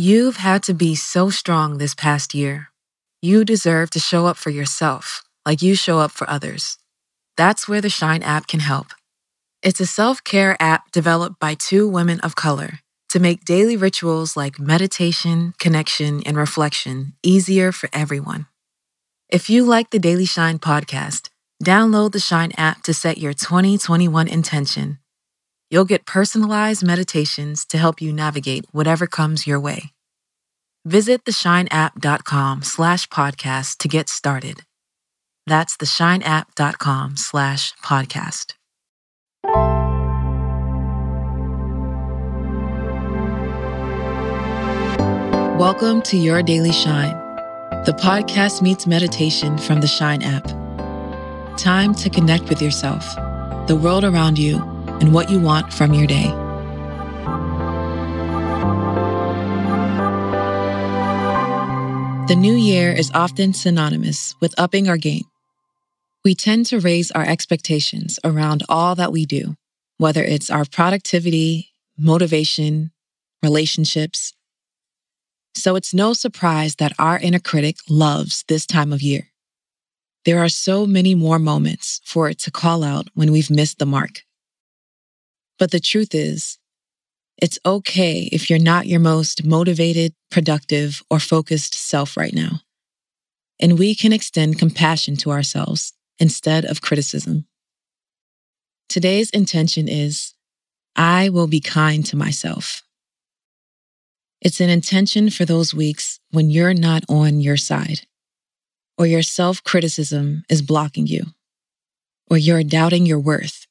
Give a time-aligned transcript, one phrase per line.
[0.00, 2.68] You've had to be so strong this past year.
[3.20, 6.78] You deserve to show up for yourself like you show up for others.
[7.36, 8.86] That's where the Shine app can help.
[9.60, 14.36] It's a self care app developed by two women of color to make daily rituals
[14.36, 18.46] like meditation, connection, and reflection easier for everyone.
[19.28, 21.28] If you like the Daily Shine podcast,
[21.64, 24.97] download the Shine app to set your 2021 intention
[25.70, 29.92] You'll get personalized meditations to help you navigate whatever comes your way.
[30.84, 34.62] Visit theshineapp.com slash podcast to get started.
[35.46, 38.54] That's theshineapp.com slash podcast.
[45.58, 47.16] Welcome to Your Daily Shine.
[47.84, 50.46] The podcast meets meditation from the Shine app.
[51.58, 53.04] Time to connect with yourself,
[53.66, 56.32] the world around you, and what you want from your day.
[62.28, 65.24] The new year is often synonymous with upping our game.
[66.26, 69.54] We tend to raise our expectations around all that we do,
[69.96, 72.90] whether it's our productivity, motivation,
[73.42, 74.34] relationships.
[75.54, 79.28] So it's no surprise that our inner critic loves this time of year.
[80.26, 83.86] There are so many more moments for it to call out when we've missed the
[83.86, 84.22] mark.
[85.58, 86.58] But the truth is,
[87.36, 92.60] it's okay if you're not your most motivated, productive, or focused self right now.
[93.60, 97.46] And we can extend compassion to ourselves instead of criticism.
[98.88, 100.34] Today's intention is
[100.96, 102.82] I will be kind to myself.
[104.40, 108.06] It's an intention for those weeks when you're not on your side,
[108.96, 111.26] or your self criticism is blocking you,
[112.30, 113.66] or you're doubting your worth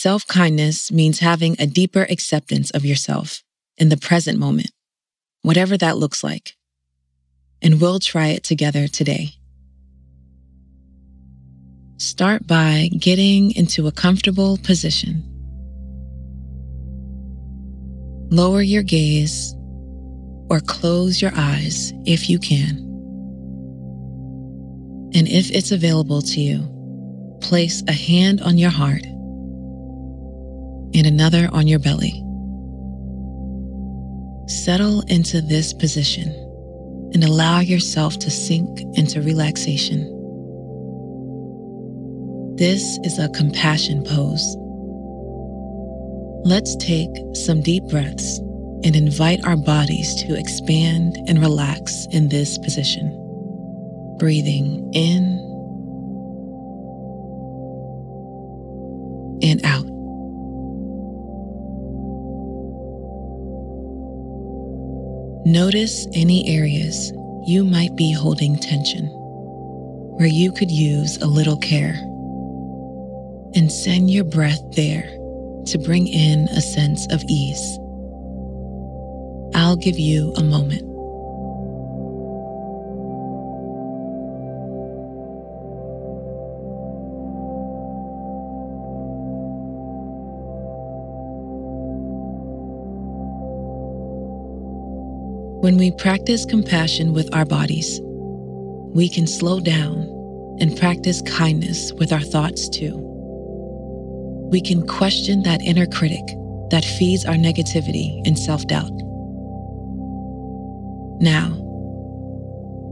[0.00, 3.42] Self kindness means having a deeper acceptance of yourself
[3.78, 4.70] in the present moment,
[5.42, 6.54] whatever that looks like.
[7.60, 9.30] And we'll try it together today.
[11.96, 15.24] Start by getting into a comfortable position.
[18.30, 19.52] Lower your gaze
[20.48, 22.76] or close your eyes if you can.
[25.12, 29.02] And if it's available to you, place a hand on your heart
[30.94, 32.24] and another on your belly.
[34.48, 36.28] Settle into this position
[37.14, 40.14] and allow yourself to sink into relaxation.
[42.56, 44.56] This is a compassion pose.
[46.44, 48.38] Let's take some deep breaths
[48.84, 53.14] and invite our bodies to expand and relax in this position.
[54.18, 55.44] Breathing in
[59.42, 59.97] and out.
[65.48, 67.10] Notice any areas
[67.46, 71.94] you might be holding tension where you could use a little care.
[73.54, 75.04] And send your breath there
[75.68, 77.78] to bring in a sense of ease.
[79.54, 80.87] I'll give you a moment.
[95.60, 98.00] When we practice compassion with our bodies,
[98.94, 99.96] we can slow down
[100.60, 102.96] and practice kindness with our thoughts too.
[104.52, 106.24] We can question that inner critic
[106.70, 108.92] that feeds our negativity and self doubt.
[111.20, 111.48] Now,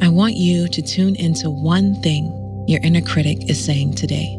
[0.00, 4.34] I want you to tune into one thing your inner critic is saying today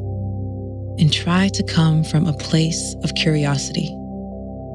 [0.98, 3.94] and try to come from a place of curiosity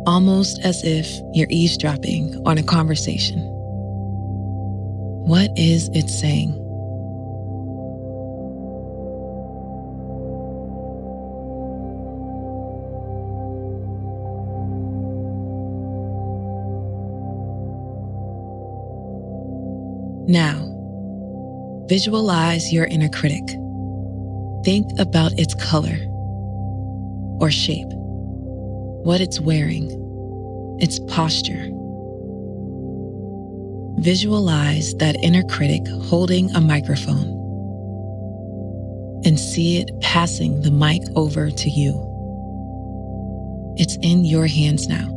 [0.09, 3.41] almost as if you're eavesdropping on a conversation.
[5.27, 6.55] What is it saying?
[20.27, 20.57] Now,
[21.87, 23.47] visualize your inner critic.
[24.65, 25.99] Think about its color
[27.43, 27.89] or shape
[29.09, 29.89] what it's wearing,
[30.81, 31.71] its posture.
[34.01, 37.35] Visualize that inner critic holding a microphone
[39.25, 42.05] and see it passing the mic over to you.
[43.77, 45.09] It's in your hands now,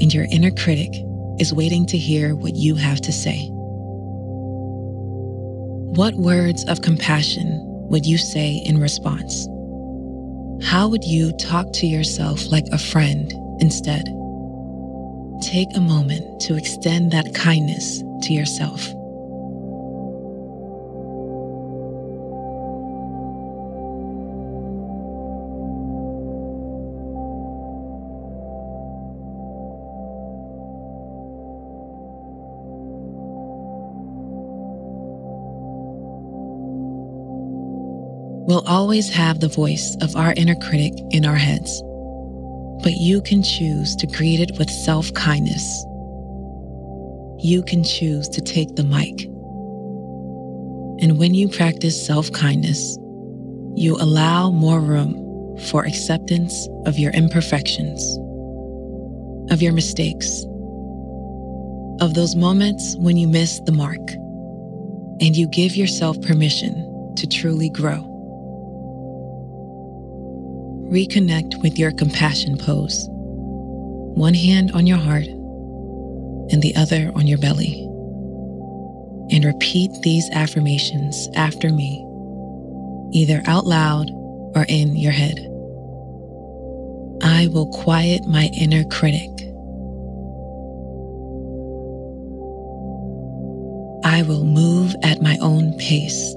[0.00, 0.90] and your inner critic
[1.38, 3.48] is waiting to hear what you have to say.
[5.96, 9.46] What words of compassion would you say in response?
[10.64, 14.04] How would you talk to yourself like a friend instead?
[15.54, 18.92] Take a moment to extend that kindness to yourself.
[38.48, 41.80] We'll always have the voice of our inner critic in our heads,
[42.84, 45.84] but you can choose to greet it with self kindness.
[47.42, 49.24] You can choose to take the mic.
[51.02, 52.98] And when you practice self kindness,
[53.74, 58.02] you allow more room for acceptance of your imperfections,
[59.50, 60.44] of your mistakes,
[62.02, 64.10] of those moments when you miss the mark,
[65.22, 68.13] and you give yourself permission to truly grow.
[70.90, 73.06] Reconnect with your compassion pose.
[73.10, 77.80] One hand on your heart and the other on your belly.
[79.30, 82.04] And repeat these affirmations after me,
[83.12, 84.10] either out loud
[84.54, 85.38] or in your head.
[87.22, 89.30] I will quiet my inner critic.
[94.04, 96.34] I will move at my own pace.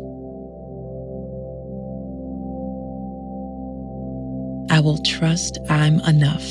[4.77, 6.45] I will trust I'm enough.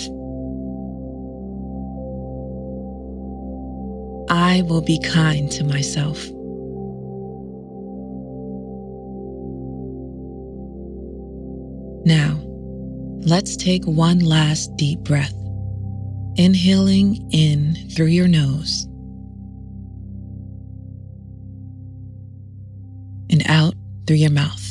[4.29, 6.19] I will be kind to myself.
[12.05, 12.41] Now,
[13.25, 15.33] let's take one last deep breath.
[16.35, 18.87] Inhaling in through your nose
[23.31, 23.75] and out
[24.09, 24.66] through your mouth.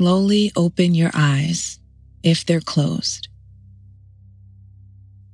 [0.00, 1.78] Slowly open your eyes
[2.22, 3.28] if they're closed.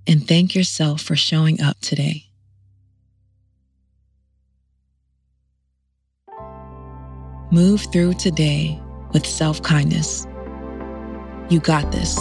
[0.08, 2.24] And thank yourself for showing up today.
[7.52, 8.76] Move through today
[9.12, 10.26] with self kindness.
[11.48, 12.18] You got this.